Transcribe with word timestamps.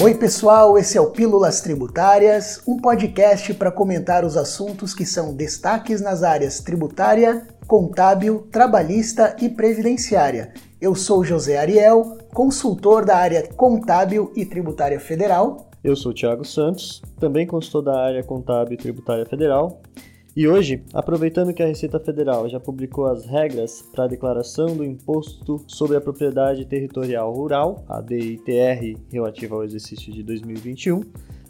Oi, 0.00 0.14
pessoal, 0.14 0.78
esse 0.78 0.96
é 0.96 1.00
o 1.00 1.10
Pílulas 1.10 1.60
Tributárias, 1.60 2.62
um 2.68 2.76
podcast 2.76 3.52
para 3.54 3.72
comentar 3.72 4.24
os 4.24 4.36
assuntos 4.36 4.94
que 4.94 5.04
são 5.04 5.34
destaques 5.34 6.00
nas 6.00 6.22
áreas 6.22 6.60
tributária, 6.60 7.48
contábil, 7.66 8.46
trabalhista 8.52 9.34
e 9.42 9.48
previdenciária. 9.48 10.54
Eu 10.80 10.94
sou 10.94 11.24
José 11.24 11.58
Ariel, 11.58 12.16
consultor 12.32 13.04
da 13.04 13.16
área 13.16 13.48
contábil 13.56 14.32
e 14.36 14.46
tributária 14.46 15.00
federal. 15.00 15.68
Eu 15.82 15.96
sou 15.96 16.14
Thiago 16.14 16.44
Santos, 16.44 17.02
também 17.18 17.44
consultor 17.44 17.82
da 17.82 18.00
área 18.00 18.22
contábil 18.22 18.74
e 18.74 18.76
tributária 18.76 19.26
federal. 19.26 19.82
E 20.38 20.46
hoje, 20.46 20.84
aproveitando 20.94 21.52
que 21.52 21.64
a 21.64 21.66
Receita 21.66 21.98
Federal 21.98 22.48
já 22.48 22.60
publicou 22.60 23.06
as 23.06 23.26
regras 23.26 23.82
para 23.82 24.04
a 24.04 24.06
declaração 24.06 24.76
do 24.76 24.84
Imposto 24.84 25.64
sobre 25.66 25.96
a 25.96 26.00
Propriedade 26.00 26.64
Territorial 26.64 27.32
Rural, 27.32 27.84
a 27.88 28.00
DITR, 28.00 29.00
relativa 29.10 29.56
ao 29.56 29.64
exercício 29.64 30.12
de 30.12 30.22
2021, 30.22 31.00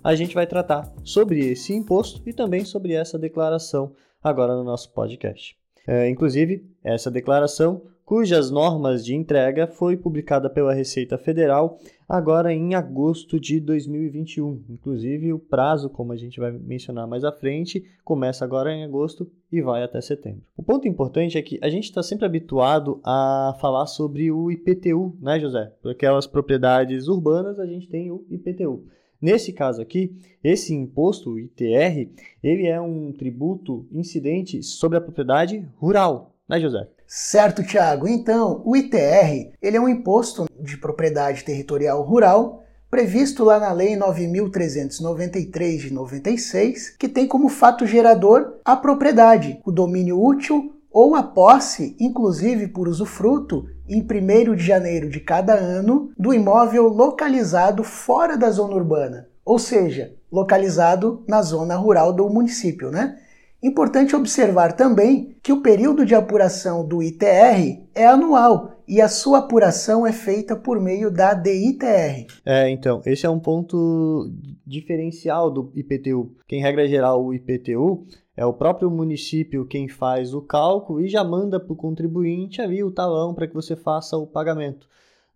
a 0.02 0.14
gente 0.14 0.34
vai 0.34 0.46
tratar 0.46 0.90
sobre 1.04 1.40
esse 1.50 1.74
imposto 1.74 2.26
e 2.26 2.32
também 2.32 2.64
sobre 2.64 2.94
essa 2.94 3.18
declaração 3.18 3.92
agora 4.24 4.56
no 4.56 4.64
nosso 4.64 4.90
podcast. 4.94 5.54
É, 5.86 6.08
inclusive, 6.08 6.64
essa 6.82 7.10
declaração 7.10 7.82
cujas 8.08 8.50
normas 8.50 9.04
de 9.04 9.14
entrega 9.14 9.66
foi 9.66 9.94
publicada 9.94 10.48
pela 10.48 10.72
Receita 10.72 11.18
Federal 11.18 11.78
agora 12.08 12.54
em 12.54 12.74
agosto 12.74 13.38
de 13.38 13.60
2021. 13.60 14.62
Inclusive, 14.70 15.30
o 15.34 15.38
prazo, 15.38 15.90
como 15.90 16.14
a 16.14 16.16
gente 16.16 16.40
vai 16.40 16.50
mencionar 16.50 17.06
mais 17.06 17.22
à 17.22 17.30
frente, 17.30 17.84
começa 18.02 18.46
agora 18.46 18.72
em 18.72 18.82
agosto 18.82 19.30
e 19.52 19.60
vai 19.60 19.82
até 19.82 20.00
setembro. 20.00 20.40
O 20.56 20.62
ponto 20.62 20.88
importante 20.88 21.36
é 21.36 21.42
que 21.42 21.58
a 21.60 21.68
gente 21.68 21.84
está 21.84 22.02
sempre 22.02 22.24
habituado 22.24 22.98
a 23.04 23.54
falar 23.60 23.84
sobre 23.84 24.32
o 24.32 24.50
IPTU, 24.50 25.14
né, 25.20 25.38
José? 25.38 25.70
Por 25.82 25.90
aquelas 25.90 26.26
propriedades 26.26 27.08
urbanas, 27.08 27.58
a 27.58 27.66
gente 27.66 27.88
tem 27.88 28.10
o 28.10 28.24
IPTU. 28.30 28.86
Nesse 29.20 29.52
caso 29.52 29.82
aqui, 29.82 30.16
esse 30.42 30.74
imposto, 30.74 31.32
o 31.32 31.38
ITR, 31.38 32.08
ele 32.42 32.68
é 32.68 32.80
um 32.80 33.12
tributo 33.12 33.86
incidente 33.92 34.62
sobre 34.62 34.96
a 34.96 35.00
propriedade 35.02 35.68
rural, 35.76 36.34
né, 36.48 36.58
José? 36.58 36.88
Certo, 37.10 37.62
Tiago. 37.62 38.06
Então, 38.06 38.60
o 38.66 38.76
ITR 38.76 39.50
ele 39.62 39.78
é 39.78 39.80
um 39.80 39.88
imposto 39.88 40.44
de 40.60 40.76
propriedade 40.76 41.42
territorial 41.42 42.02
rural 42.02 42.62
previsto 42.90 43.44
lá 43.44 43.58
na 43.58 43.72
Lei 43.72 43.96
9.393 43.96 45.78
de 45.78 45.92
96, 45.92 46.96
que 46.98 47.08
tem 47.08 47.26
como 47.26 47.48
fato 47.48 47.86
gerador 47.86 48.58
a 48.62 48.76
propriedade, 48.76 49.58
o 49.64 49.72
domínio 49.72 50.22
útil 50.22 50.74
ou 50.90 51.14
a 51.14 51.22
posse, 51.22 51.96
inclusive 51.98 52.68
por 52.68 52.88
usufruto, 52.88 53.66
em 53.88 54.02
1 54.02 54.54
de 54.54 54.64
janeiro 54.64 55.08
de 55.08 55.20
cada 55.20 55.54
ano, 55.54 56.10
do 56.18 56.34
imóvel 56.34 56.88
localizado 56.88 57.82
fora 57.84 58.36
da 58.36 58.50
zona 58.50 58.74
urbana, 58.74 59.28
ou 59.44 59.58
seja, 59.58 60.14
localizado 60.30 61.22
na 61.26 61.40
zona 61.40 61.74
rural 61.76 62.12
do 62.12 62.28
município, 62.28 62.90
né? 62.90 63.18
Importante 63.60 64.14
observar 64.14 64.76
também 64.76 65.36
que 65.42 65.52
o 65.52 65.60
período 65.60 66.06
de 66.06 66.14
apuração 66.14 66.86
do 66.86 67.02
ITR 67.02 67.82
é 67.92 68.06
anual 68.06 68.78
e 68.86 69.00
a 69.00 69.08
sua 69.08 69.38
apuração 69.38 70.06
é 70.06 70.12
feita 70.12 70.54
por 70.54 70.80
meio 70.80 71.10
da 71.10 71.34
DITR. 71.34 72.26
É, 72.46 72.70
então, 72.70 73.02
esse 73.04 73.26
é 73.26 73.30
um 73.30 73.40
ponto 73.40 74.30
diferencial 74.64 75.50
do 75.50 75.72
IPTU. 75.74 76.36
Que, 76.46 76.54
em 76.54 76.62
regra 76.62 76.86
geral, 76.86 77.24
o 77.24 77.34
IPTU 77.34 78.06
é 78.36 78.46
o 78.46 78.54
próprio 78.54 78.88
município 78.88 79.66
quem 79.66 79.88
faz 79.88 80.32
o 80.32 80.40
cálculo 80.40 81.00
e 81.00 81.08
já 81.08 81.24
manda 81.24 81.58
para 81.58 81.72
o 81.72 81.76
contribuinte 81.76 82.62
ali 82.62 82.84
o 82.84 82.92
talão 82.92 83.34
para 83.34 83.48
que 83.48 83.54
você 83.54 83.74
faça 83.74 84.16
o 84.16 84.26
pagamento. 84.26 84.86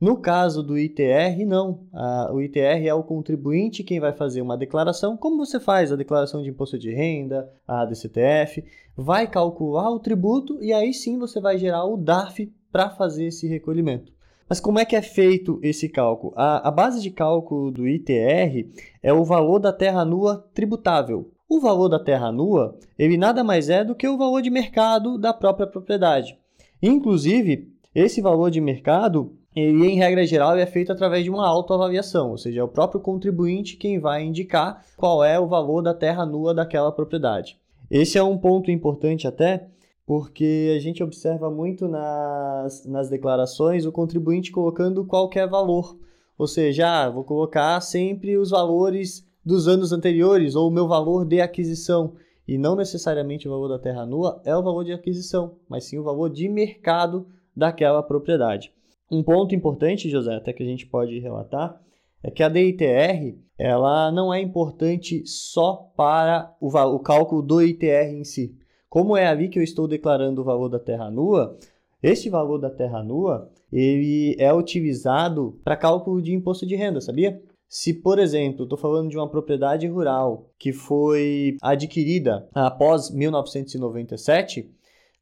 No 0.02 0.16
caso 0.16 0.64
do 0.64 0.76
ITR, 0.76 1.46
não. 1.46 1.86
o 2.32 2.42
ITR 2.42 2.84
é 2.84 2.92
o 2.92 3.04
contribuinte 3.04 3.84
quem 3.84 4.00
vai 4.00 4.12
fazer 4.12 4.42
uma 4.42 4.56
declaração, 4.56 5.16
como 5.16 5.36
você 5.36 5.60
faz 5.60 5.92
a 5.92 5.96
declaração 5.96 6.42
de 6.42 6.50
imposto 6.50 6.76
de 6.76 6.92
renda, 6.92 7.48
a 7.64 7.84
DCTF, 7.84 8.64
vai 8.96 9.28
calcular 9.28 9.88
o 9.92 10.00
tributo 10.00 10.60
e 10.60 10.72
aí 10.72 10.92
sim 10.92 11.20
você 11.20 11.40
vai 11.40 11.56
gerar 11.56 11.84
o 11.84 11.96
DARF 11.96 12.52
para 12.72 12.90
fazer 12.90 13.26
esse 13.26 13.46
recolhimento. 13.46 14.12
Mas 14.48 14.58
como 14.58 14.80
é 14.80 14.84
que 14.84 14.96
é 14.96 15.02
feito 15.02 15.60
esse 15.62 15.88
cálculo? 15.88 16.32
A, 16.34 16.66
a 16.66 16.70
base 16.72 17.00
de 17.00 17.12
cálculo 17.12 17.70
do 17.70 17.86
ITR 17.86 18.72
é 19.00 19.12
o 19.12 19.22
valor 19.22 19.60
da 19.60 19.72
terra 19.72 20.04
nua 20.04 20.44
tributável. 20.52 21.30
O 21.48 21.60
valor 21.60 21.88
da 21.88 22.00
terra 22.00 22.32
nua, 22.32 22.76
ele 22.98 23.16
nada 23.16 23.44
mais 23.44 23.70
é 23.70 23.84
do 23.84 23.94
que 23.94 24.08
o 24.08 24.18
valor 24.18 24.42
de 24.42 24.50
mercado 24.50 25.16
da 25.16 25.32
própria 25.32 25.68
propriedade. 25.68 26.36
Inclusive, 26.82 27.72
esse 27.94 28.20
valor 28.20 28.50
de 28.50 28.60
mercado 28.60 29.38
ele, 29.54 29.86
em 29.86 29.96
regra 29.96 30.24
geral, 30.26 30.56
é 30.56 30.64
feito 30.64 30.92
através 30.92 31.24
de 31.24 31.30
uma 31.30 31.46
autoavaliação, 31.46 32.30
ou 32.30 32.38
seja, 32.38 32.60
é 32.60 32.64
o 32.64 32.68
próprio 32.68 33.00
contribuinte 33.00 33.76
quem 33.76 33.98
vai 33.98 34.24
indicar 34.24 34.84
qual 34.96 35.22
é 35.22 35.38
o 35.38 35.46
valor 35.46 35.82
da 35.82 35.92
terra 35.92 36.24
nua 36.24 36.54
daquela 36.54 36.90
propriedade. 36.90 37.58
Esse 37.90 38.16
é 38.16 38.22
um 38.22 38.38
ponto 38.38 38.70
importante 38.70 39.26
até 39.26 39.68
porque 40.06 40.72
a 40.76 40.80
gente 40.80 41.02
observa 41.02 41.50
muito 41.50 41.86
nas, 41.86 42.86
nas 42.86 43.08
declarações 43.08 43.84
o 43.84 43.92
contribuinte 43.92 44.50
colocando 44.50 45.04
qualquer 45.04 45.46
valor, 45.46 45.96
ou 46.38 46.46
seja, 46.46 47.04
ah, 47.04 47.10
vou 47.10 47.22
colocar 47.22 47.80
sempre 47.80 48.36
os 48.36 48.50
valores 48.50 49.26
dos 49.44 49.68
anos 49.68 49.92
anteriores 49.92 50.54
ou 50.54 50.68
o 50.68 50.72
meu 50.72 50.88
valor 50.88 51.26
de 51.26 51.40
aquisição. 51.40 52.14
E 52.48 52.58
não 52.58 52.74
necessariamente 52.74 53.46
o 53.46 53.50
valor 53.50 53.68
da 53.68 53.78
terra 53.78 54.04
nua 54.04 54.40
é 54.44 54.56
o 54.56 54.62
valor 54.62 54.84
de 54.84 54.92
aquisição, 54.92 55.56
mas 55.68 55.84
sim 55.84 55.98
o 55.98 56.02
valor 56.02 56.30
de 56.30 56.48
mercado 56.48 57.26
daquela 57.54 58.02
propriedade. 58.02 58.72
Um 59.12 59.22
ponto 59.22 59.54
importante, 59.54 60.08
José, 60.08 60.34
até 60.34 60.54
que 60.54 60.62
a 60.62 60.66
gente 60.66 60.86
pode 60.86 61.18
relatar, 61.18 61.78
é 62.22 62.30
que 62.30 62.42
a 62.42 62.48
DITR 62.48 63.36
ela 63.58 64.10
não 64.10 64.32
é 64.32 64.40
importante 64.40 65.22
só 65.26 65.92
para 65.94 66.56
o, 66.58 66.68
o 66.68 66.98
cálculo 66.98 67.42
do 67.42 67.60
ITR 67.60 68.08
em 68.08 68.24
si. 68.24 68.56
Como 68.88 69.14
é 69.14 69.26
ali 69.26 69.50
que 69.50 69.58
eu 69.58 69.62
estou 69.62 69.86
declarando 69.86 70.40
o 70.40 70.44
valor 70.44 70.70
da 70.70 70.78
terra 70.78 71.10
nua, 71.10 71.58
este 72.02 72.30
valor 72.30 72.56
da 72.56 72.70
terra 72.70 73.02
nua 73.02 73.50
ele 73.70 74.34
é 74.38 74.52
utilizado 74.52 75.60
para 75.62 75.76
cálculo 75.76 76.22
de 76.22 76.34
imposto 76.34 76.64
de 76.64 76.74
renda, 76.74 77.00
sabia? 77.00 77.38
Se, 77.68 77.92
por 77.92 78.18
exemplo, 78.18 78.64
estou 78.64 78.78
falando 78.78 79.10
de 79.10 79.16
uma 79.16 79.28
propriedade 79.28 79.86
rural 79.86 80.50
que 80.58 80.72
foi 80.72 81.56
adquirida 81.62 82.48
após 82.54 83.10
1997, 83.10 84.70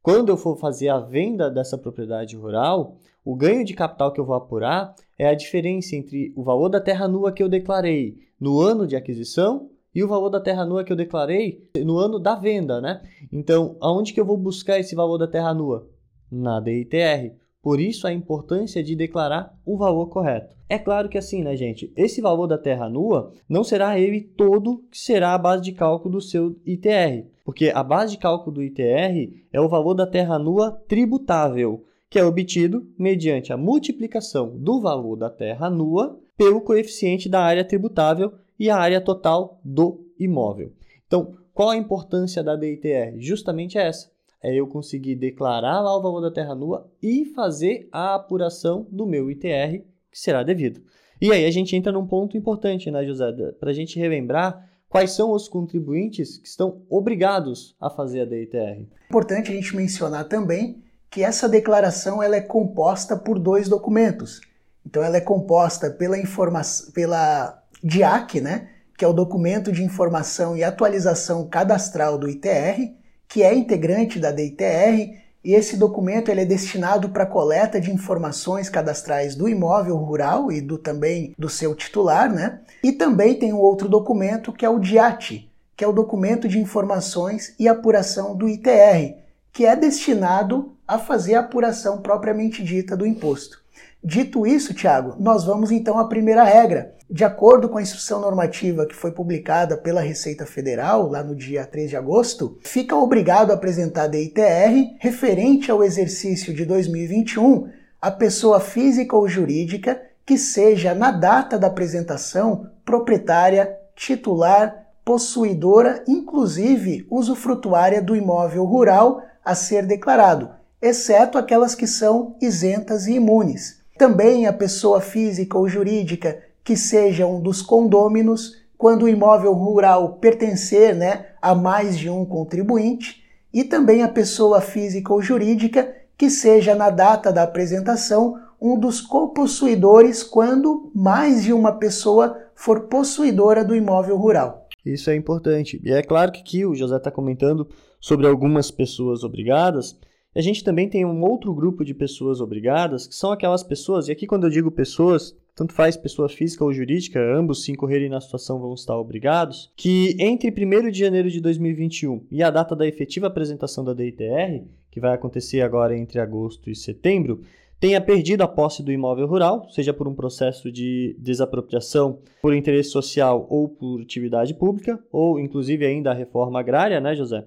quando 0.02 0.30
eu 0.30 0.36
for 0.36 0.56
fazer 0.56 0.88
a 0.88 0.98
venda 0.98 1.50
dessa 1.50 1.76
propriedade 1.76 2.36
rural, 2.36 2.96
o 3.24 3.36
ganho 3.36 3.64
de 3.64 3.74
capital 3.74 4.12
que 4.12 4.20
eu 4.20 4.24
vou 4.24 4.34
apurar 4.34 4.94
é 5.18 5.28
a 5.28 5.34
diferença 5.34 5.94
entre 5.94 6.32
o 6.34 6.42
valor 6.42 6.68
da 6.68 6.80
terra 6.80 7.06
nua 7.06 7.32
que 7.32 7.42
eu 7.42 7.48
declarei 7.48 8.18
no 8.40 8.60
ano 8.60 8.86
de 8.86 8.96
aquisição 8.96 9.68
e 9.94 10.02
o 10.02 10.08
valor 10.08 10.30
da 10.30 10.40
terra 10.40 10.64
nua 10.64 10.84
que 10.84 10.92
eu 10.92 10.96
declarei 10.96 11.68
no 11.84 11.98
ano 11.98 12.18
da 12.18 12.34
venda, 12.34 12.80
né? 12.80 13.02
Então, 13.30 13.76
aonde 13.80 14.12
que 14.14 14.20
eu 14.20 14.24
vou 14.24 14.36
buscar 14.36 14.78
esse 14.78 14.94
valor 14.94 15.18
da 15.18 15.26
terra 15.26 15.52
nua? 15.52 15.88
Na 16.30 16.60
DITR. 16.60 17.34
Por 17.62 17.78
isso 17.78 18.06
a 18.06 18.12
importância 18.12 18.82
de 18.82 18.96
declarar 18.96 19.54
o 19.66 19.76
valor 19.76 20.06
correto. 20.06 20.56
É 20.68 20.78
claro 20.78 21.08
que 21.08 21.18
assim, 21.18 21.42
né, 21.42 21.56
gente? 21.56 21.92
Esse 21.96 22.20
valor 22.20 22.46
da 22.46 22.56
terra 22.56 22.88
nua 22.88 23.32
não 23.48 23.62
será 23.62 23.98
ele 23.98 24.20
todo 24.20 24.82
que 24.90 24.98
será 24.98 25.34
a 25.34 25.38
base 25.38 25.62
de 25.62 25.72
cálculo 25.72 26.14
do 26.14 26.20
seu 26.20 26.56
ITR, 26.64 27.26
porque 27.44 27.70
a 27.74 27.82
base 27.82 28.12
de 28.12 28.18
cálculo 28.18 28.56
do 28.56 28.62
ITR 28.62 29.32
é 29.52 29.60
o 29.60 29.68
valor 29.68 29.94
da 29.94 30.06
terra 30.06 30.38
nua 30.38 30.72
tributável 30.88 31.84
que 32.10 32.18
é 32.18 32.24
obtido 32.24 32.84
mediante 32.98 33.52
a 33.52 33.56
multiplicação 33.56 34.56
do 34.56 34.80
valor 34.80 35.14
da 35.14 35.30
terra 35.30 35.70
nua 35.70 36.18
pelo 36.36 36.60
coeficiente 36.60 37.28
da 37.28 37.40
área 37.40 37.64
tributável 37.64 38.32
e 38.58 38.68
a 38.68 38.76
área 38.76 39.00
total 39.00 39.60
do 39.64 40.04
imóvel. 40.18 40.72
Então, 41.06 41.32
qual 41.54 41.70
a 41.70 41.76
importância 41.76 42.42
da 42.42 42.56
DITR? 42.56 43.14
Justamente 43.18 43.78
essa. 43.78 44.10
É 44.42 44.54
eu 44.54 44.66
conseguir 44.66 45.16
declarar 45.16 45.80
lá 45.80 45.96
o 45.96 46.02
valor 46.02 46.20
da 46.20 46.30
terra 46.30 46.54
nua 46.54 46.90
e 47.02 47.26
fazer 47.26 47.88
a 47.92 48.14
apuração 48.14 48.86
do 48.90 49.06
meu 49.06 49.30
ITR, 49.30 49.82
que 50.10 50.18
será 50.18 50.42
devido. 50.42 50.80
E 51.20 51.30
aí 51.30 51.44
a 51.44 51.50
gente 51.50 51.76
entra 51.76 51.92
num 51.92 52.06
ponto 52.06 52.36
importante, 52.36 52.90
né, 52.90 53.04
José? 53.04 53.30
Para 53.58 53.70
a 53.70 53.74
gente 53.74 53.98
relembrar 53.98 54.70
quais 54.88 55.12
são 55.12 55.32
os 55.32 55.48
contribuintes 55.48 56.38
que 56.38 56.48
estão 56.48 56.82
obrigados 56.88 57.76
a 57.80 57.88
fazer 57.88 58.22
a 58.22 58.24
DITR. 58.24 58.86
Importante 59.08 59.50
a 59.50 59.54
gente 59.54 59.76
mencionar 59.76 60.24
também 60.24 60.82
que 61.10 61.22
essa 61.22 61.48
declaração 61.48 62.22
ela 62.22 62.36
é 62.36 62.40
composta 62.40 63.16
por 63.16 63.38
dois 63.38 63.68
documentos. 63.68 64.40
Então 64.84 65.02
ela 65.02 65.16
é 65.16 65.20
composta 65.20 65.90
pela 65.90 66.18
informação, 66.18 66.92
pela 66.92 67.62
DIAC, 67.82 68.40
né, 68.40 68.70
que 68.96 69.04
é 69.04 69.08
o 69.08 69.12
documento 69.12 69.70
de 69.72 69.82
informação 69.82 70.56
e 70.56 70.64
atualização 70.64 71.48
cadastral 71.48 72.18
do 72.18 72.28
ITR, 72.28 72.94
que 73.30 73.44
é 73.44 73.54
integrante 73.54 74.18
da 74.18 74.32
DITR, 74.32 75.20
e 75.42 75.54
esse 75.54 75.76
documento 75.76 76.30
ele 76.30 76.42
é 76.42 76.44
destinado 76.44 77.10
para 77.10 77.24
coleta 77.24 77.80
de 77.80 77.90
informações 77.90 78.68
cadastrais 78.68 79.36
do 79.36 79.48
imóvel 79.48 79.96
rural 79.96 80.50
e 80.50 80.60
do 80.60 80.76
também 80.76 81.32
do 81.38 81.48
seu 81.48 81.74
titular, 81.74 82.30
né? 82.30 82.60
E 82.82 82.92
também 82.92 83.36
tem 83.36 83.52
um 83.52 83.58
outro 83.58 83.88
documento 83.88 84.52
que 84.52 84.66
é 84.66 84.68
o 84.68 84.80
DIAT, 84.80 85.48
que 85.76 85.84
é 85.84 85.88
o 85.88 85.92
documento 85.92 86.48
de 86.48 86.58
informações 86.58 87.54
e 87.58 87.68
apuração 87.68 88.36
do 88.36 88.48
ITR, 88.48 89.14
que 89.52 89.64
é 89.64 89.76
destinado 89.76 90.72
a 90.86 90.98
fazer 90.98 91.36
a 91.36 91.40
apuração 91.40 92.02
propriamente 92.02 92.64
dita 92.64 92.96
do 92.96 93.06
imposto. 93.06 93.59
Dito 94.02 94.46
isso, 94.46 94.72
Tiago, 94.72 95.14
nós 95.18 95.44
vamos 95.44 95.70
então 95.70 95.98
à 95.98 96.08
primeira 96.08 96.42
regra. 96.42 96.94
De 97.08 97.24
acordo 97.24 97.68
com 97.68 97.76
a 97.76 97.82
instrução 97.82 98.20
normativa 98.20 98.86
que 98.86 98.94
foi 98.94 99.10
publicada 99.10 99.76
pela 99.76 100.00
Receita 100.00 100.46
Federal, 100.46 101.08
lá 101.08 101.22
no 101.22 101.34
dia 101.34 101.66
3 101.66 101.90
de 101.90 101.96
agosto, 101.96 102.58
fica 102.62 102.96
obrigado 102.96 103.50
a 103.50 103.54
apresentar 103.54 104.06
DITR 104.06 104.96
referente 104.98 105.70
ao 105.70 105.82
exercício 105.82 106.54
de 106.54 106.64
2021 106.64 107.68
a 108.00 108.10
pessoa 108.10 108.58
física 108.58 109.14
ou 109.14 109.28
jurídica 109.28 110.00
que 110.24 110.38
seja, 110.38 110.94
na 110.94 111.10
data 111.10 111.58
da 111.58 111.66
apresentação, 111.66 112.70
proprietária, 112.84 113.76
titular, 113.96 114.86
possuidora, 115.04 116.04
inclusive 116.06 117.04
usufrutuária 117.10 118.00
do 118.00 118.14
imóvel 118.14 118.64
rural 118.64 119.20
a 119.44 119.56
ser 119.56 119.84
declarado, 119.84 120.50
exceto 120.80 121.36
aquelas 121.36 121.74
que 121.74 121.86
são 121.86 122.36
isentas 122.40 123.08
e 123.08 123.14
imunes. 123.14 123.79
Também 124.00 124.46
a 124.46 124.52
pessoa 124.54 124.98
física 124.98 125.58
ou 125.58 125.68
jurídica 125.68 126.42
que 126.64 126.74
seja 126.74 127.26
um 127.26 127.38
dos 127.38 127.60
condôminos, 127.60 128.56
quando 128.78 129.02
o 129.02 129.08
imóvel 129.10 129.52
rural 129.52 130.14
pertencer 130.14 130.96
né, 130.96 131.26
a 131.42 131.54
mais 131.54 131.98
de 131.98 132.08
um 132.08 132.24
contribuinte, 132.24 133.22
e 133.52 133.62
também 133.62 134.02
a 134.02 134.08
pessoa 134.08 134.62
física 134.62 135.12
ou 135.12 135.20
jurídica 135.20 135.94
que 136.16 136.30
seja, 136.30 136.74
na 136.74 136.88
data 136.88 137.30
da 137.30 137.42
apresentação, 137.42 138.40
um 138.58 138.78
dos 138.80 139.02
copossuidores 139.02 140.22
quando 140.22 140.90
mais 140.94 141.44
de 141.44 141.52
uma 141.52 141.72
pessoa 141.72 142.38
for 142.54 142.88
possuidora 142.88 143.62
do 143.62 143.76
imóvel 143.76 144.16
rural. 144.16 144.66
Isso 144.82 145.10
é 145.10 145.14
importante. 145.14 145.78
E 145.84 145.92
é 145.92 146.02
claro 146.02 146.32
que 146.32 146.40
aqui 146.40 146.64
o 146.64 146.74
José 146.74 146.96
está 146.96 147.10
comentando 147.10 147.68
sobre 148.00 148.26
algumas 148.26 148.70
pessoas 148.70 149.22
obrigadas. 149.24 149.94
A 150.34 150.40
gente 150.40 150.62
também 150.62 150.88
tem 150.88 151.04
um 151.04 151.22
outro 151.22 151.52
grupo 151.52 151.84
de 151.84 151.92
pessoas 151.92 152.40
obrigadas, 152.40 153.04
que 153.04 153.14
são 153.14 153.32
aquelas 153.32 153.64
pessoas, 153.64 154.06
e 154.06 154.12
aqui 154.12 154.28
quando 154.28 154.44
eu 154.44 154.50
digo 154.50 154.70
pessoas, 154.70 155.36
tanto 155.56 155.74
faz 155.74 155.96
pessoa 155.96 156.28
física 156.28 156.64
ou 156.64 156.72
jurídica, 156.72 157.20
ambos 157.36 157.64
se 157.64 157.72
incorrerem 157.72 158.08
na 158.08 158.20
situação 158.20 158.60
vão 158.60 158.72
estar 158.72 158.96
obrigados, 158.96 159.72
que 159.76 160.16
entre 160.20 160.50
1 160.50 160.90
de 160.92 160.98
janeiro 161.00 161.28
de 161.28 161.40
2021 161.40 162.26
e 162.30 162.44
a 162.44 162.50
data 162.50 162.76
da 162.76 162.86
efetiva 162.86 163.26
apresentação 163.26 163.84
da 163.84 163.92
DITR, 163.92 164.62
que 164.88 165.00
vai 165.00 165.14
acontecer 165.14 165.62
agora 165.62 165.98
entre 165.98 166.20
agosto 166.20 166.70
e 166.70 166.76
setembro, 166.76 167.40
tenha 167.80 168.00
perdido 168.00 168.42
a 168.42 168.48
posse 168.48 168.84
do 168.84 168.92
imóvel 168.92 169.26
rural, 169.26 169.66
seja 169.70 169.92
por 169.92 170.06
um 170.06 170.14
processo 170.14 170.70
de 170.70 171.16
desapropriação 171.18 172.20
por 172.40 172.54
interesse 172.54 172.90
social 172.90 173.46
ou 173.50 173.68
por 173.68 174.00
atividade 174.00 174.54
pública, 174.54 175.02
ou 175.10 175.40
inclusive 175.40 175.84
ainda 175.84 176.12
a 176.12 176.14
reforma 176.14 176.60
agrária, 176.60 177.00
né, 177.00 177.16
José? 177.16 177.44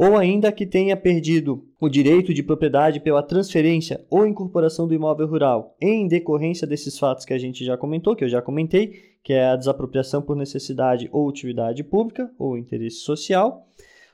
Ou 0.00 0.16
ainda 0.16 0.52
que 0.52 0.64
tenha 0.64 0.96
perdido 0.96 1.66
o 1.80 1.88
direito 1.88 2.32
de 2.32 2.40
propriedade 2.40 3.00
pela 3.00 3.20
transferência 3.20 4.06
ou 4.08 4.24
incorporação 4.24 4.86
do 4.86 4.94
imóvel 4.94 5.26
rural 5.26 5.76
em 5.80 6.06
decorrência 6.06 6.68
desses 6.68 6.96
fatos 6.96 7.24
que 7.24 7.34
a 7.34 7.38
gente 7.38 7.64
já 7.64 7.76
comentou, 7.76 8.14
que 8.14 8.22
eu 8.22 8.28
já 8.28 8.40
comentei, 8.40 8.92
que 9.24 9.32
é 9.32 9.48
a 9.48 9.56
desapropriação 9.56 10.22
por 10.22 10.36
necessidade 10.36 11.08
ou 11.10 11.26
utilidade 11.26 11.82
pública 11.82 12.30
ou 12.38 12.56
interesse 12.56 12.98
social, 12.98 13.66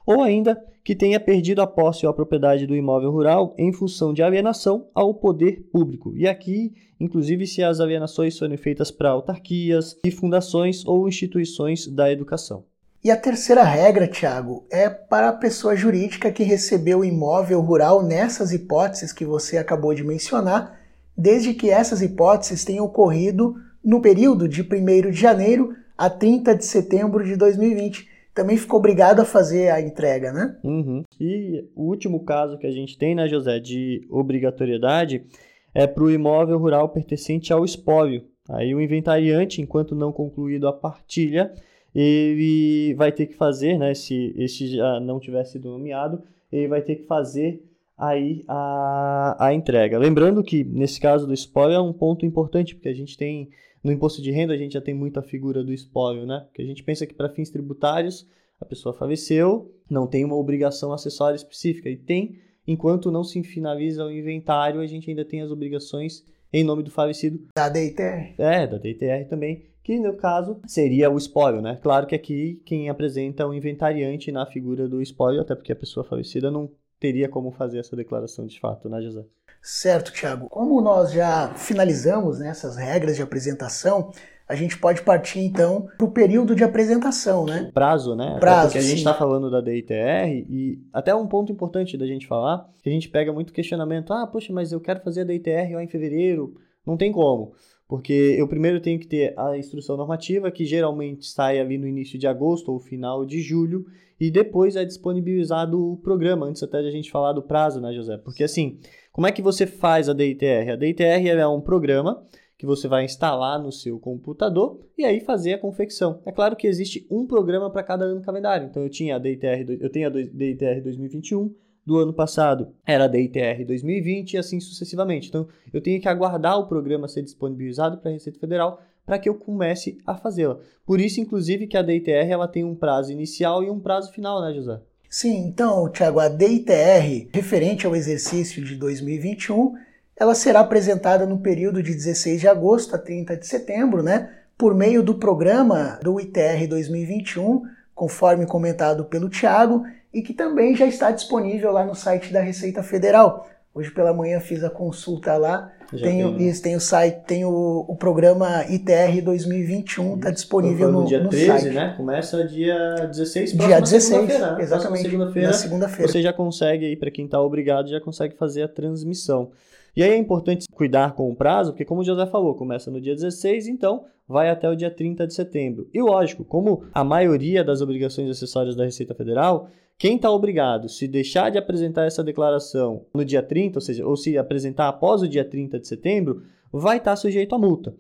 ou 0.06 0.22
ainda 0.22 0.58
que 0.82 0.96
tenha 0.96 1.20
perdido 1.20 1.60
a 1.60 1.66
posse 1.66 2.06
ou 2.06 2.10
a 2.10 2.14
propriedade 2.14 2.66
do 2.66 2.74
imóvel 2.74 3.10
rural 3.10 3.54
em 3.58 3.70
função 3.70 4.14
de 4.14 4.22
alienação 4.22 4.88
ao 4.94 5.12
poder 5.12 5.68
público. 5.70 6.16
E 6.16 6.26
aqui, 6.26 6.72
inclusive, 6.98 7.46
se 7.46 7.62
as 7.62 7.78
alienações 7.78 8.38
forem 8.38 8.56
feitas 8.56 8.90
para 8.90 9.10
autarquias 9.10 10.00
e 10.02 10.10
fundações 10.10 10.82
ou 10.86 11.06
instituições 11.06 11.86
da 11.86 12.10
educação. 12.10 12.64
E 13.04 13.10
a 13.10 13.16
terceira 13.18 13.62
regra, 13.62 14.08
Tiago, 14.08 14.66
é 14.72 14.88
para 14.88 15.28
a 15.28 15.32
pessoa 15.34 15.76
jurídica 15.76 16.32
que 16.32 16.42
recebeu 16.42 17.00
o 17.00 17.04
imóvel 17.04 17.60
rural 17.60 18.02
nessas 18.02 18.50
hipóteses 18.50 19.12
que 19.12 19.26
você 19.26 19.58
acabou 19.58 19.92
de 19.92 20.02
mencionar, 20.02 20.80
desde 21.14 21.52
que 21.52 21.68
essas 21.68 22.00
hipóteses 22.00 22.64
tenham 22.64 22.86
ocorrido 22.86 23.56
no 23.84 24.00
período 24.00 24.48
de 24.48 24.62
1 24.62 25.10
de 25.10 25.20
janeiro 25.20 25.74
a 25.98 26.08
30 26.08 26.56
de 26.56 26.64
setembro 26.64 27.22
de 27.22 27.36
2020. 27.36 28.08
Também 28.34 28.56
ficou 28.56 28.78
obrigado 28.78 29.20
a 29.20 29.26
fazer 29.26 29.68
a 29.68 29.82
entrega, 29.82 30.32
né? 30.32 30.56
Uhum. 30.64 31.04
E 31.20 31.68
o 31.76 31.82
último 31.82 32.24
caso 32.24 32.56
que 32.56 32.66
a 32.66 32.72
gente 32.72 32.96
tem, 32.96 33.14
né, 33.14 33.28
José, 33.28 33.60
de 33.60 34.00
obrigatoriedade 34.08 35.26
é 35.74 35.86
para 35.86 36.04
o 36.04 36.10
imóvel 36.10 36.56
rural 36.56 36.88
pertencente 36.88 37.52
ao 37.52 37.66
espólio. 37.66 38.24
Aí 38.48 38.74
o 38.74 38.80
inventariante, 38.80 39.60
enquanto 39.60 39.94
não 39.94 40.10
concluído 40.10 40.66
a 40.66 40.72
partilha, 40.72 41.52
ele 41.94 42.94
vai 42.94 43.12
ter 43.12 43.26
que 43.26 43.34
fazer, 43.34 43.78
né, 43.78 43.94
se 43.94 44.34
este 44.36 44.68
já 44.76 44.98
não 44.98 45.20
tiver 45.20 45.44
sido 45.44 45.70
nomeado, 45.70 46.22
ele 46.52 46.68
vai 46.68 46.82
ter 46.82 46.96
que 46.96 47.04
fazer 47.04 47.62
aí 47.96 48.42
a, 48.48 49.36
a 49.38 49.54
entrega. 49.54 49.98
Lembrando 49.98 50.42
que 50.42 50.64
nesse 50.64 51.00
caso 51.00 51.26
do 51.26 51.32
espólio 51.32 51.74
é 51.74 51.80
um 51.80 51.92
ponto 51.92 52.26
importante, 52.26 52.74
porque 52.74 52.88
a 52.88 52.94
gente 52.94 53.16
tem 53.16 53.50
no 53.82 53.92
imposto 53.92 54.22
de 54.22 54.30
renda 54.30 54.54
a 54.54 54.56
gente 54.56 54.72
já 54.72 54.80
tem 54.80 54.94
muita 54.94 55.22
figura 55.22 55.62
do 55.62 55.72
espólio, 55.72 56.26
né? 56.26 56.44
Porque 56.46 56.62
a 56.62 56.64
gente 56.64 56.82
pensa 56.82 57.06
que 57.06 57.14
para 57.14 57.28
fins 57.28 57.50
tributários 57.50 58.26
a 58.58 58.64
pessoa 58.64 58.94
faleceu, 58.94 59.70
não 59.90 60.06
tem 60.06 60.24
uma 60.24 60.36
obrigação 60.36 60.92
acessória 60.92 61.36
específica 61.36 61.90
e 61.90 61.96
tem, 61.96 62.38
enquanto 62.66 63.10
não 63.10 63.22
se 63.22 63.42
finaliza 63.42 64.04
o 64.04 64.10
inventário, 64.10 64.80
a 64.80 64.86
gente 64.86 65.10
ainda 65.10 65.24
tem 65.24 65.42
as 65.42 65.50
obrigações 65.50 66.24
em 66.50 66.64
nome 66.64 66.82
do 66.82 66.90
falecido. 66.90 67.46
Da 67.54 67.68
DITR. 67.68 68.34
É, 68.38 68.66
da 68.66 68.78
DITR 68.78 69.28
também 69.28 69.73
que 69.84 69.98
no 69.98 70.14
caso 70.14 70.58
seria 70.66 71.10
o 71.10 71.18
espólio, 71.18 71.60
né? 71.60 71.78
Claro 71.82 72.06
que 72.06 72.14
aqui 72.14 72.60
quem 72.64 72.88
apresenta 72.88 73.42
é 73.42 73.46
o 73.46 73.52
inventariante 73.52 74.32
na 74.32 74.46
figura 74.46 74.88
do 74.88 75.02
espólio, 75.02 75.42
até 75.42 75.54
porque 75.54 75.72
a 75.72 75.76
pessoa 75.76 76.02
falecida 76.02 76.50
não 76.50 76.70
teria 76.98 77.28
como 77.28 77.50
fazer 77.50 77.78
essa 77.78 77.94
declaração 77.94 78.46
de 78.46 78.58
fato, 78.58 78.88
né, 78.88 79.02
José? 79.02 79.22
Certo, 79.60 80.10
Thiago. 80.10 80.48
Como 80.48 80.80
nós 80.80 81.12
já 81.12 81.52
finalizamos 81.54 82.38
né, 82.38 82.48
essas 82.48 82.76
regras 82.76 83.16
de 83.16 83.22
apresentação, 83.22 84.10
a 84.48 84.54
gente 84.54 84.78
pode 84.78 85.02
partir 85.02 85.40
então 85.40 85.86
para 85.98 86.06
o 86.06 86.10
período 86.10 86.54
de 86.54 86.64
apresentação, 86.64 87.44
né? 87.44 87.70
Prazo, 87.74 88.14
né? 88.14 88.38
Prazo. 88.40 88.68
porque 88.68 88.78
a 88.78 88.82
gente 88.82 88.98
está 88.98 89.12
falando 89.12 89.50
da 89.50 89.60
DITR 89.60 90.46
e 90.48 90.82
até 90.92 91.14
um 91.14 91.26
ponto 91.26 91.52
importante 91.52 91.98
da 91.98 92.06
gente 92.06 92.26
falar, 92.26 92.70
que 92.82 92.88
a 92.88 92.92
gente 92.92 93.08
pega 93.08 93.32
muito 93.32 93.52
questionamento: 93.52 94.14
ah, 94.14 94.26
poxa, 94.26 94.50
mas 94.50 94.72
eu 94.72 94.80
quero 94.80 95.00
fazer 95.00 95.22
a 95.22 95.24
DITR 95.24 95.74
lá 95.74 95.82
em 95.82 95.88
fevereiro. 95.88 96.54
Não 96.86 96.96
tem 96.96 97.10
como. 97.10 97.54
Porque 97.88 98.36
eu 98.38 98.48
primeiro 98.48 98.80
tenho 98.80 98.98
que 98.98 99.06
ter 99.06 99.38
a 99.38 99.56
instrução 99.58 99.96
normativa, 99.96 100.50
que 100.50 100.64
geralmente 100.64 101.26
sai 101.26 101.58
ali 101.58 101.76
no 101.76 101.86
início 101.86 102.18
de 102.18 102.26
agosto 102.26 102.72
ou 102.72 102.78
final 102.78 103.24
de 103.24 103.40
julho, 103.40 103.84
e 104.18 104.30
depois 104.30 104.76
é 104.76 104.84
disponibilizado 104.84 105.92
o 105.92 105.96
programa, 105.96 106.46
antes 106.46 106.62
até 106.62 106.80
de 106.80 106.88
a 106.88 106.90
gente 106.90 107.10
falar 107.10 107.32
do 107.32 107.42
prazo, 107.42 107.80
né, 107.80 107.92
José? 107.92 108.16
Porque 108.16 108.44
assim, 108.44 108.78
como 109.12 109.26
é 109.26 109.32
que 109.32 109.42
você 109.42 109.66
faz 109.66 110.08
a 110.08 110.14
DITR? 110.14 110.72
A 110.72 110.76
DITR 110.76 111.26
é 111.26 111.46
um 111.46 111.60
programa 111.60 112.26
que 112.56 112.64
você 112.64 112.88
vai 112.88 113.04
instalar 113.04 113.60
no 113.60 113.70
seu 113.70 113.98
computador 113.98 114.80
e 114.96 115.04
aí 115.04 115.20
fazer 115.20 115.54
a 115.54 115.58
confecção. 115.58 116.22
É 116.24 116.32
claro 116.32 116.56
que 116.56 116.66
existe 116.66 117.06
um 117.10 117.26
programa 117.26 117.70
para 117.70 117.82
cada 117.82 118.04
ano 118.04 118.22
calendário. 118.22 118.66
Então 118.68 118.82
eu 118.82 118.88
tinha 118.88 119.16
a 119.16 119.18
DITR, 119.18 119.66
eu 119.80 119.90
tenho 119.90 120.08
a 120.08 120.10
DITR 120.10 120.82
2021, 120.82 121.54
do 121.86 121.98
ano 121.98 122.12
passado 122.12 122.68
era 122.86 123.06
da 123.06 123.18
ITR 123.18 123.64
2020 123.66 124.32
e 124.32 124.38
assim 124.38 124.60
sucessivamente. 124.60 125.28
Então, 125.28 125.46
eu 125.72 125.80
tenho 125.80 126.00
que 126.00 126.08
aguardar 126.08 126.58
o 126.58 126.66
programa 126.66 127.08
ser 127.08 127.22
disponibilizado 127.22 127.98
para 127.98 128.10
a 128.10 128.14
Receita 128.14 128.38
Federal 128.38 128.80
para 129.04 129.18
que 129.18 129.28
eu 129.28 129.34
comece 129.34 129.98
a 130.06 130.14
fazê-la. 130.16 130.58
Por 130.86 131.00
isso, 131.00 131.20
inclusive, 131.20 131.66
que 131.66 131.76
a 131.76 131.82
DITR 131.82 132.30
ela 132.30 132.48
tem 132.48 132.64
um 132.64 132.74
prazo 132.74 133.12
inicial 133.12 133.62
e 133.62 133.70
um 133.70 133.78
prazo 133.78 134.10
final, 134.12 134.40
né, 134.40 134.54
José? 134.54 134.80
Sim, 135.08 135.46
então, 135.46 135.88
Tiago, 135.90 136.18
a 136.18 136.28
DITR, 136.28 137.28
referente 137.32 137.86
ao 137.86 137.94
exercício 137.94 138.64
de 138.64 138.74
2021, 138.76 139.74
ela 140.16 140.34
será 140.34 140.60
apresentada 140.60 141.26
no 141.26 141.38
período 141.38 141.82
de 141.82 141.92
16 141.92 142.40
de 142.40 142.48
agosto 142.48 142.94
a 142.94 142.98
30 142.98 143.36
de 143.36 143.46
setembro, 143.46 144.02
né, 144.02 144.30
por 144.56 144.74
meio 144.74 145.02
do 145.02 145.14
programa 145.16 145.98
do 146.02 146.18
ITR 146.20 146.66
2021, 146.68 147.62
conforme 147.94 148.46
comentado 148.46 149.04
pelo 149.04 149.28
Tiago, 149.28 149.84
e 150.14 150.22
que 150.22 150.32
também 150.32 150.76
já 150.76 150.86
está 150.86 151.10
disponível 151.10 151.72
lá 151.72 151.84
no 151.84 151.94
site 151.94 152.32
da 152.32 152.40
Receita 152.40 152.82
Federal. 152.82 153.46
Hoje 153.74 153.90
pela 153.90 154.14
manhã 154.14 154.38
fiz 154.38 154.62
a 154.62 154.70
consulta 154.70 155.36
lá. 155.36 155.72
tem, 155.90 156.36
tem, 156.36 156.52
tem 156.52 156.76
o 156.76 156.80
site, 156.80 157.24
tem 157.26 157.44
o, 157.44 157.84
o 157.88 157.96
programa 157.96 158.64
ITR 158.70 159.20
2021, 159.20 160.14
está 160.14 160.30
disponível 160.30 160.92
no, 160.92 161.04
dia 161.04 161.20
no 161.20 161.28
13, 161.28 161.46
site. 161.46 161.74
né? 161.74 161.94
Começa 161.96 162.46
dia 162.46 163.08
16, 163.08 163.52
dia 163.52 163.80
16, 163.80 164.04
segunda-feira. 164.04 164.56
Exatamente. 164.62 165.02
Segunda-feira. 165.02 165.48
Na 165.48 165.54
segunda-feira. 165.54 166.12
Você 166.12 166.22
já 166.22 166.32
consegue 166.32 166.86
aí 166.86 166.96
para 166.96 167.10
quem 167.10 167.24
está 167.24 167.40
obrigado, 167.40 167.88
já 167.88 168.00
consegue 168.00 168.36
fazer 168.36 168.62
a 168.62 168.68
transmissão. 168.68 169.50
E 169.96 170.04
aí 170.04 170.10
é 170.10 170.16
importante 170.16 170.66
cuidar 170.72 171.14
com 171.14 171.28
o 171.28 171.34
prazo, 171.34 171.72
porque 171.72 171.84
como 171.84 172.00
o 172.00 172.04
José 172.04 172.26
falou, 172.26 172.54
começa 172.54 172.92
no 172.92 173.00
dia 173.00 173.14
16, 173.14 173.66
então 173.66 174.04
vai 174.28 174.50
até 174.50 174.68
o 174.68 174.76
dia 174.76 174.90
30 174.90 175.26
de 175.26 175.34
setembro. 175.34 175.88
E 175.92 176.00
lógico, 176.00 176.44
como 176.44 176.84
a 176.92 177.02
maioria 177.02 177.62
das 177.64 177.80
obrigações 177.80 178.30
acessórias 178.30 178.74
da 178.74 178.84
Receita 178.84 179.14
Federal, 179.14 179.68
quem 179.98 180.16
está 180.16 180.30
obrigado, 180.30 180.88
se 180.88 181.06
deixar 181.06 181.50
de 181.50 181.58
apresentar 181.58 182.04
essa 182.04 182.22
declaração 182.22 183.06
no 183.14 183.24
dia 183.24 183.42
30, 183.42 183.78
ou 183.78 183.80
seja, 183.80 184.06
ou 184.06 184.16
se 184.16 184.36
apresentar 184.36 184.88
após 184.88 185.22
o 185.22 185.28
dia 185.28 185.44
30 185.44 185.78
de 185.78 185.86
setembro, 185.86 186.42
vai 186.72 186.98
estar 186.98 187.12
tá 187.12 187.16
sujeito 187.16 187.54
a 187.54 187.58
multa. 187.58 187.94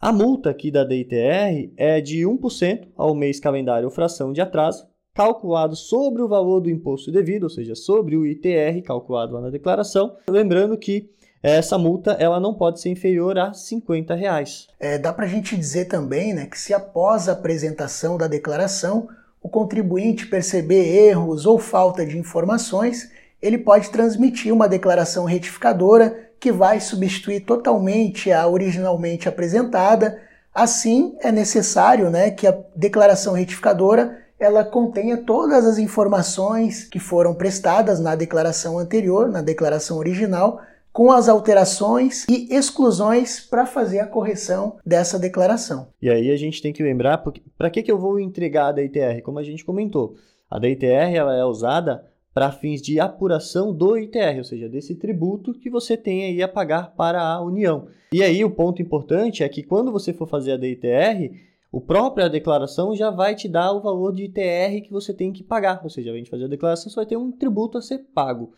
A 0.00 0.12
multa 0.12 0.50
aqui 0.50 0.70
da 0.70 0.84
DITR 0.84 1.72
é 1.76 2.00
de 2.00 2.18
1% 2.22 2.88
ao 2.96 3.14
mês 3.14 3.40
calendário 3.40 3.86
ou 3.86 3.90
fração 3.90 4.32
de 4.32 4.40
atraso, 4.40 4.86
calculado 5.14 5.74
sobre 5.74 6.22
o 6.22 6.28
valor 6.28 6.60
do 6.60 6.70
imposto 6.70 7.10
devido, 7.10 7.44
ou 7.44 7.50
seja, 7.50 7.74
sobre 7.74 8.16
o 8.16 8.24
ITR 8.24 8.80
calculado 8.84 9.34
lá 9.34 9.40
na 9.40 9.50
declaração. 9.50 10.16
Lembrando 10.28 10.76
que 10.76 11.10
essa 11.42 11.78
multa 11.78 12.12
ela 12.12 12.38
não 12.38 12.54
pode 12.54 12.80
ser 12.80 12.90
inferior 12.90 13.38
a 13.38 13.52
50 13.52 14.14
reais. 14.14 14.68
É, 14.78 14.98
dá 14.98 15.12
para 15.12 15.24
a 15.24 15.28
gente 15.28 15.56
dizer 15.56 15.86
também 15.86 16.34
né, 16.34 16.46
que 16.46 16.58
se 16.58 16.74
após 16.74 17.28
a 17.28 17.32
apresentação 17.32 18.16
da 18.16 18.28
declaração 18.28 19.08
o 19.42 19.48
contribuinte 19.48 20.26
perceber 20.26 21.08
erros 21.08 21.46
ou 21.46 21.58
falta 21.58 22.04
de 22.04 22.18
informações, 22.18 23.10
ele 23.40 23.58
pode 23.58 23.90
transmitir 23.90 24.52
uma 24.52 24.68
declaração 24.68 25.24
retificadora 25.24 26.28
que 26.40 26.52
vai 26.52 26.80
substituir 26.80 27.40
totalmente 27.40 28.32
a 28.32 28.46
originalmente 28.46 29.28
apresentada. 29.28 30.20
Assim, 30.54 31.16
é 31.20 31.30
necessário 31.30 32.10
né, 32.10 32.30
que 32.30 32.46
a 32.46 32.56
declaração 32.74 33.34
retificadora 33.34 34.18
ela 34.38 34.64
contenha 34.64 35.16
todas 35.16 35.66
as 35.66 35.78
informações 35.78 36.84
que 36.84 37.00
foram 37.00 37.34
prestadas 37.34 37.98
na 37.98 38.14
declaração 38.14 38.78
anterior, 38.78 39.28
na 39.28 39.42
declaração 39.42 39.98
original, 39.98 40.60
com 40.98 41.12
as 41.12 41.28
alterações 41.28 42.26
e 42.28 42.52
exclusões 42.52 43.38
para 43.38 43.64
fazer 43.64 44.00
a 44.00 44.06
correção 44.08 44.78
dessa 44.84 45.16
declaração. 45.16 45.92
E 46.02 46.10
aí 46.10 46.28
a 46.28 46.36
gente 46.36 46.60
tem 46.60 46.72
que 46.72 46.82
lembrar 46.82 47.22
para 47.56 47.70
que, 47.70 47.84
que 47.84 47.92
eu 47.92 47.96
vou 47.96 48.18
entregar 48.18 48.66
a 48.66 48.72
DITR, 48.72 49.22
como 49.22 49.38
a 49.38 49.44
gente 49.44 49.64
comentou. 49.64 50.16
A 50.50 50.58
DITR 50.58 51.14
ela 51.14 51.36
é 51.36 51.44
usada 51.44 52.04
para 52.34 52.50
fins 52.50 52.82
de 52.82 52.98
apuração 52.98 53.72
do 53.72 53.96
ITR, 53.96 54.38
ou 54.38 54.44
seja, 54.44 54.68
desse 54.68 54.96
tributo 54.96 55.54
que 55.54 55.70
você 55.70 55.96
tem 55.96 56.24
aí 56.24 56.42
a 56.42 56.48
pagar 56.48 56.92
para 56.96 57.22
a 57.22 57.40
União. 57.40 57.86
E 58.12 58.20
aí 58.20 58.44
o 58.44 58.50
ponto 58.50 58.82
importante 58.82 59.44
é 59.44 59.48
que 59.48 59.62
quando 59.62 59.92
você 59.92 60.12
for 60.12 60.26
fazer 60.26 60.50
a 60.50 60.56
DITR, 60.56 61.32
o 61.70 61.80
própria 61.80 62.28
declaração 62.28 62.96
já 62.96 63.08
vai 63.08 63.36
te 63.36 63.46
dar 63.48 63.70
o 63.70 63.80
valor 63.80 64.12
de 64.12 64.24
ITR 64.24 64.82
que 64.84 64.90
você 64.90 65.14
tem 65.14 65.32
que 65.32 65.44
pagar, 65.44 65.80
ou 65.84 65.90
seja, 65.90 66.10
a 66.10 66.16
gente 66.16 66.28
fazer 66.28 66.46
a 66.46 66.48
declaração, 66.48 66.90
você 66.90 66.96
vai 66.96 67.06
ter 67.06 67.16
um 67.16 67.30
tributo 67.30 67.78
a 67.78 67.82
ser 67.82 67.98
pago. 68.12 68.52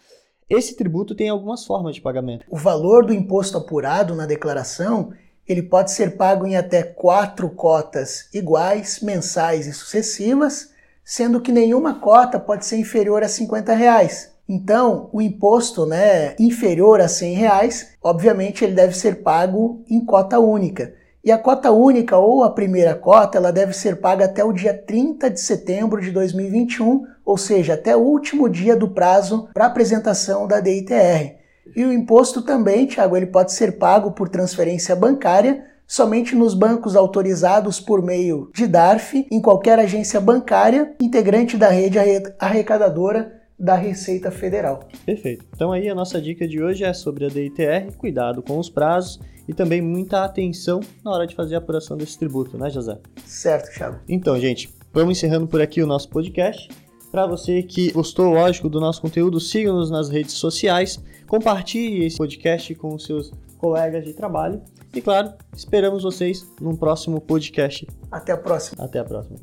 Esse 0.50 0.74
tributo 0.74 1.14
tem 1.14 1.28
algumas 1.28 1.64
formas 1.64 1.94
de 1.94 2.00
pagamento. 2.00 2.44
O 2.50 2.56
valor 2.56 3.06
do 3.06 3.14
imposto 3.14 3.56
apurado 3.56 4.16
na 4.16 4.26
declaração 4.26 5.12
ele 5.46 5.62
pode 5.62 5.92
ser 5.92 6.16
pago 6.16 6.44
em 6.44 6.56
até 6.56 6.82
quatro 6.82 7.48
cotas 7.50 8.28
iguais, 8.34 9.00
mensais 9.00 9.68
e 9.68 9.72
sucessivas, 9.72 10.70
sendo 11.04 11.40
que 11.40 11.52
nenhuma 11.52 12.00
cota 12.00 12.38
pode 12.38 12.66
ser 12.66 12.78
inferior 12.78 13.22
a 13.22 13.28
50 13.28 13.72
reais. 13.74 14.32
Então, 14.48 15.08
o 15.12 15.22
imposto 15.22 15.86
né, 15.86 16.34
inferior 16.36 17.00
a 17.00 17.06
100 17.06 17.34
reais, 17.34 17.96
obviamente, 18.02 18.64
ele 18.64 18.74
deve 18.74 18.96
ser 18.96 19.22
pago 19.22 19.84
em 19.88 20.04
cota 20.04 20.40
única. 20.40 20.94
E 21.22 21.30
a 21.30 21.38
cota 21.38 21.70
única 21.70 22.16
ou 22.16 22.42
a 22.42 22.50
primeira 22.50 22.94
cota, 22.94 23.38
ela 23.38 23.52
deve 23.52 23.72
ser 23.72 24.00
paga 24.00 24.24
até 24.24 24.42
o 24.42 24.52
dia 24.52 24.74
30 24.74 25.30
de 25.30 25.40
setembro 25.40 26.00
de 26.00 26.10
2021, 26.10 27.06
ou 27.30 27.36
seja, 27.36 27.74
até 27.74 27.96
o 27.96 28.00
último 28.00 28.48
dia 28.48 28.74
do 28.74 28.88
prazo 28.88 29.48
para 29.54 29.66
apresentação 29.66 30.48
da 30.48 30.58
DITR. 30.58 31.36
E 31.76 31.84
o 31.84 31.92
imposto 31.92 32.42
também, 32.42 32.86
Tiago, 32.86 33.16
ele 33.16 33.26
pode 33.26 33.52
ser 33.52 33.78
pago 33.78 34.10
por 34.10 34.28
transferência 34.28 34.96
bancária 34.96 35.64
somente 35.86 36.34
nos 36.34 36.54
bancos 36.54 36.96
autorizados 36.96 37.78
por 37.78 38.02
meio 38.02 38.50
de 38.52 38.66
DARF, 38.66 39.26
em 39.30 39.40
qualquer 39.40 39.78
agência 39.78 40.20
bancária 40.20 40.92
integrante 41.00 41.56
da 41.56 41.68
rede 41.68 41.98
arrecadadora 42.36 43.40
da 43.56 43.76
Receita 43.76 44.32
Federal. 44.32 44.88
Perfeito. 45.06 45.44
Então 45.54 45.70
aí 45.70 45.88
a 45.88 45.94
nossa 45.94 46.20
dica 46.20 46.48
de 46.48 46.60
hoje 46.60 46.82
é 46.82 46.92
sobre 46.92 47.26
a 47.26 47.28
DITR, 47.28 47.96
cuidado 47.96 48.42
com 48.42 48.58
os 48.58 48.68
prazos 48.68 49.20
e 49.46 49.54
também 49.54 49.80
muita 49.80 50.24
atenção 50.24 50.80
na 51.04 51.12
hora 51.12 51.26
de 51.28 51.36
fazer 51.36 51.54
a 51.54 51.58
apuração 51.58 51.96
desse 51.96 52.18
tributo, 52.18 52.58
né, 52.58 52.70
José? 52.70 52.98
Certo, 53.24 53.72
Thiago. 53.72 54.00
Então, 54.08 54.38
gente, 54.40 54.72
vamos 54.92 55.16
encerrando 55.16 55.46
por 55.46 55.60
aqui 55.60 55.80
o 55.80 55.86
nosso 55.86 56.08
podcast. 56.08 56.68
Para 57.10 57.26
você 57.26 57.62
que 57.62 57.90
gostou, 57.92 58.32
lógico, 58.32 58.68
do 58.68 58.78
nosso 58.78 59.02
conteúdo, 59.02 59.40
siga-nos 59.40 59.90
nas 59.90 60.08
redes 60.08 60.34
sociais, 60.34 61.02
compartilhe 61.26 62.04
esse 62.04 62.16
podcast 62.16 62.74
com 62.76 62.94
os 62.94 63.04
seus 63.04 63.32
colegas 63.58 64.04
de 64.04 64.12
trabalho 64.14 64.62
e, 64.94 65.00
claro, 65.00 65.32
esperamos 65.54 66.02
vocês 66.02 66.48
num 66.60 66.76
próximo 66.76 67.20
podcast. 67.20 67.86
Até 68.10 68.32
a 68.32 68.36
próxima. 68.36 68.84
Até 68.84 68.98
a 69.00 69.04
próxima. 69.04 69.38